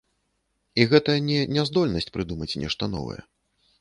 І 0.79 0.87
гэта 0.93 1.17
не 1.27 1.37
няздольнасць 1.57 2.13
прыдумаць 2.17 2.51
нешта 2.67 2.83
новае. 2.99 3.21